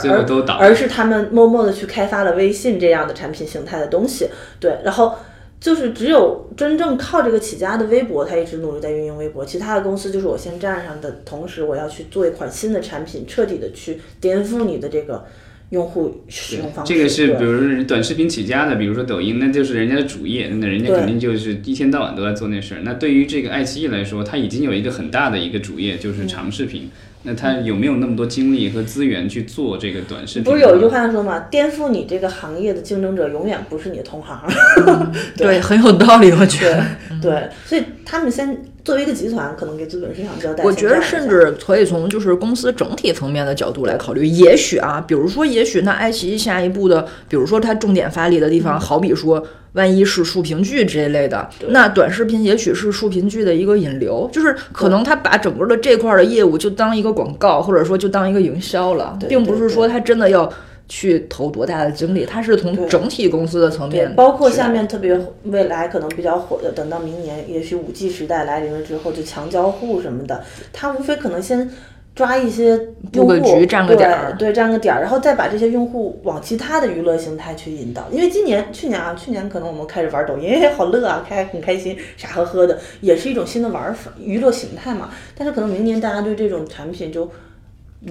[0.59, 4.27] 而而是他们默默的去开发了微信这样的产品形态的东西。
[4.59, 5.15] 对，然后
[5.61, 9.45] 就是只有真正靠这个起家的微博，他一直努力在运营微博。
[9.45, 15.23] 其他的公司就是我先站上的同时，我要去做一款新的产品，彻底的去颠覆你的这个
[15.69, 16.93] 用户使用方式。
[16.93, 22.81] 这个是比如说短视频起家的，比如说抖音，那就是人家的主业，那人家肯定就是一天到晚都在做那事儿。
[22.83, 26.89] 那对于这个爱奇艺来说，它已经有一个很大的一个主业，嗯就是长视频。
[27.27, 30.43] 那它有没有那么多精力和资源去做这个短视频？
[30.43, 34.39] 不是有一句话说嘛，颠覆你这个行业的竞争者永远不是你的同行。
[35.35, 36.85] 对，很有道理，我觉得。
[37.19, 38.55] 对，所以他们先
[38.85, 40.63] 作为一个集团，可能给资本市场交代。
[40.63, 49.45] 我觉得甚至可以从就是公司整体层面的角度来考虑，也许啊，比如说，也许那爱奇艺下一步的，比如说它重点发力的地方，好比说。
[49.75, 60.49] 万一是竖屏剧这一类的，那短视频也许是竖屏剧的一个引流，就是可能他把整个的这块的业务就当一个广告，或者说就当一个营销了，并不是说他真的要
[60.87, 71.67] 去投多大的精力，它是从整体公司的层，面，包括下面特别未来可能比较火的，等到明年，也许五 G 时代来临了之后，就强交互什么的，它无非可能先
[72.13, 72.79] 抓一些
[73.13, 78.07] 用户局占个点儿对，对，占个点儿，然后再把这些用户往其他的娱乐形态去引导。
[78.11, 85.09] 因为今年、去年啊，去年可能我们开始玩抖音，哎，好乐啊，开很开心，傻呵呵的，也是一种新的玩法、娱乐形态嘛。
[85.35, 87.27] 但是可能明年大家对这种产品就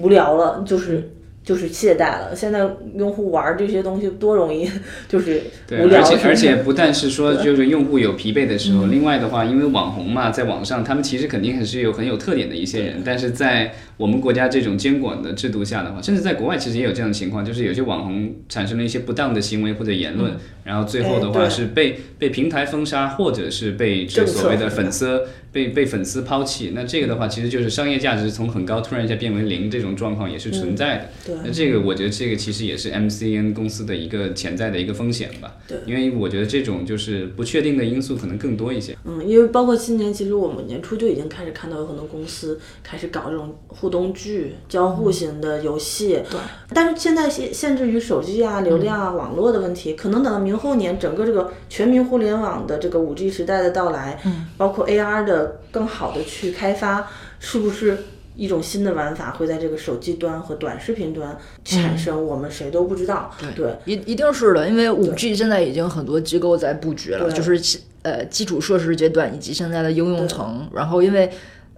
[0.01, 1.09] 无聊了，就是。
[1.45, 2.35] 就是懈怠了。
[2.35, 4.69] 现在用户玩这些东西多容易，
[5.07, 5.99] 就是对，无聊。
[5.99, 20.33] 而且而且不但是说就是用户有疲惫的时候，另外的话，因为网红嘛，在网上他们其实肯定还是有很有特点的一些人，但是在我们国家这种监管的制度下的话，甚至在国外其实也有这样的情况，就是有些网红产生了一些不当的行为或者言论，
[20.63, 25.21] 然后最后的话是被被平台封杀，或者是被这所谓的粉丝
[25.51, 26.71] 被被粉丝抛弃。
[26.75, 31.09] 那这个的话，其实就是商业价值从很高突然一下变为零这种状况也是存在的。
[31.25, 35.55] 对那这个我觉得这个其实也是 MCN 公司的一个潜在的一个风险吧。
[35.67, 38.97] 对，因为我觉得这种就是不确定的因素可能更多一些。
[39.05, 43.55] 嗯，因为包括今年，其实我们年初就已经开始看到有很多公司开始搞这种
[43.85, 46.23] 互动剧、交互型的游戏。
[46.31, 46.39] 对。
[46.73, 57.07] 但是现在限限制于手机啊、流量啊、网络的问题，可能等到明后年，整个这个全民互联网的这个五 G 时代的到来，嗯，包括 AR 的更好的去开发，
[57.39, 57.95] 是不是？
[58.37, 63.31] 一种新的玩法会在这个手机端和短视频端产生，我们谁都不知道。
[63.55, 71.31] 对，一一定是的，因为五 G 现在已经很多机构在布局了，对就是呃基础设施阶段以及现在的应用层，然后因为。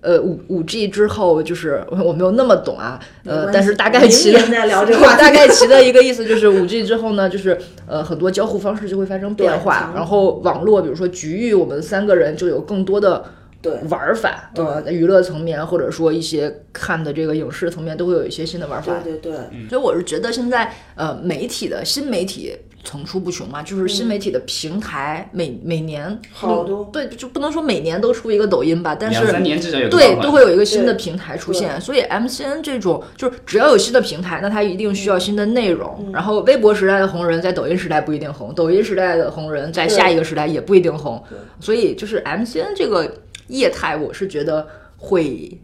[0.07, 4.39] 呃，五五 G 之后就是我没有那么懂啊，呃，但是大概其的
[5.19, 13.21] 大概其的一个意思就是五 G 之后呢，就是呃很多交互方式就会发生变化，然后网络比如说局域，我们三个人就有更多的
[13.61, 18.93] 对玩法，呃，娱乐层面或者说一些看的这个影视层面都会有一些新的玩法。
[19.03, 22.55] 对对对，所以我是觉得现在呃媒体的新媒体
[22.87, 36.09] 层出不穷嘛，就是新媒体的平台每每年好多对，就不能说每年都出一个抖音吧，但是两三年至少有对都会有一个新的平台出现，所以 MCN 这种就是只要有新的平台，那它一定需要新的内容。
[36.13, 41.21] 然后微博时代的红人在抖音时代不一定红，抖音时代的红人在下一个时代也不一定红，
[41.59, 43.11] 所以就是 MCN 这个
[43.47, 44.65] 业态，我是觉得
[44.95, 45.59] 会。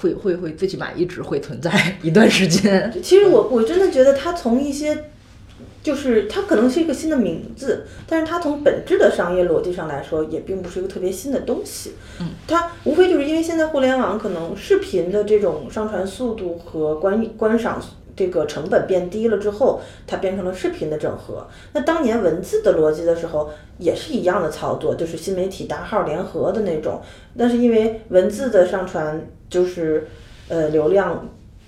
[0.00, 1.72] 会会会，最起码一直会存在
[2.02, 2.92] 一段时间。
[3.02, 4.96] 其实我我真的觉得它从一些。
[5.88, 11.94] 就是它可能是一个新的名字，但是它从本质的商业逻辑上来说，也并不是一个特别新的东西。
[12.20, 17.82] 嗯，它无非就是因为现在互联网可能视频的这种上传速度和观观赏
[18.14, 21.48] 这个成本变低了之后，它变成了视频的整合。
[21.72, 27.00] 那当年文字的逻辑的时候，也是一样的操作，就是新媒体大号联合的那种。
[27.34, 30.06] 但是因为文字的上传就是
[30.48, 31.26] 呃流量。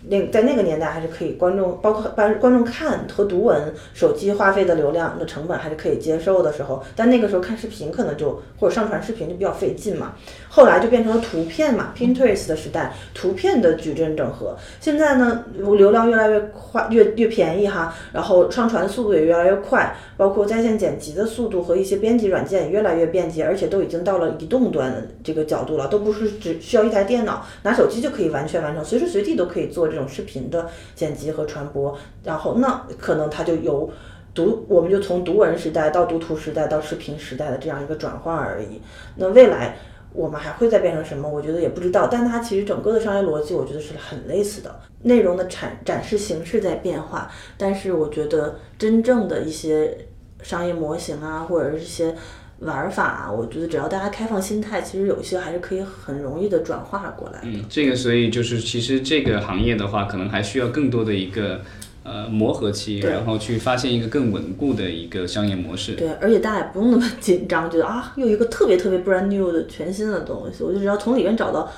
[0.08, 10.12] 那在那个年代还是可以，观众包括观观众看和读文，手机花费的流量的成本还是可以接受的时候，但那个时候看视频可能就或者上传视频就比较费劲嘛。
[10.48, 14.56] 后来就变成了图片嘛，Pinterest 的时代，图片的矩阵整合。
[14.80, 31.96] 现在呢，流量越来越快，越越便宜哈，然后上传速度也越来越快，包括在线剪辑的速度和一些编辑软件也越来越便捷，而且都已经到了移动端这个角度了，都不是只需要一台电脑，拿手机就可以完全完成，随时随地都可以做这种视频的剪辑和传播。
[32.24, 33.90] 然后那可能它就由
[34.32, 38.80] 读，我们就从读文时代到读图时代到视频时代的这样一个转换而已。
[39.16, 39.76] 那未来。
[40.12, 41.28] 我们还会再变成什么？
[41.28, 44.80] 我觉得也不知道，但它其实整个的商业逻辑，我觉得是很类似的。
[45.02, 49.96] 内容的产展示形式在变化，但是我觉得真正的一些
[50.42, 52.12] 商业模型啊，或者是一些
[52.60, 57.46] 玩法啊，我觉得只要大家开放心态，其实有些还是可以很容易的转化过来的。
[57.46, 61.60] 嗯，这个所以就是其实这个行业的话，可能还需要更多的一个。
[62.02, 65.92] 呃，磨合期，然后去发现一个更稳固的一个商业模式。
[65.92, 71.70] 对，而且大家也不用那么紧张，觉得啊，又一个特别特别 brand new 的全新的东西，我就只要从里面找到，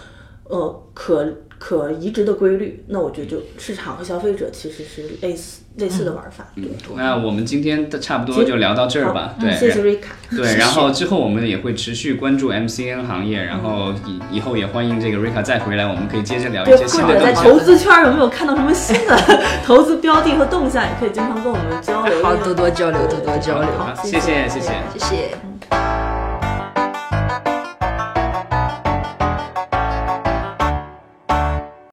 [0.52, 1.26] 呃，可
[1.58, 5.60] 可移植的规律，那我觉得就市场和消费者其实是类似。
[5.76, 6.46] 类似的玩法。
[6.56, 9.34] 嗯，那我们今天的差不多就聊到这儿吧。
[9.40, 10.14] 对，谢谢瑞卡。
[10.30, 17.06] 对， 然后之后我们也会持续关注 MCN 行业，然后以以后也欢迎这个瑞卡再回来，我们可以接着聊一些新的。
[17.06, 19.16] 或者在投资圈有没有看到什么新的
[19.64, 22.22] 投资标的和动向，也可以经常跟我们交流。
[22.22, 23.70] 好，多多交流，多多交流。
[23.78, 25.51] 好，谢谢，谢谢，谢谢。